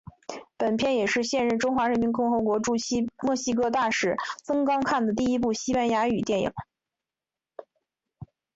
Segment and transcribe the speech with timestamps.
[0.57, 2.73] 本片也是现任中华人民共和国驻
[3.21, 6.51] 墨西哥大使曾钢看的第一部西班牙语电影。